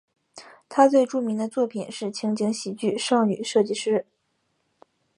[0.67, 4.07] 他最著名的作品是情景喜剧少女设计师。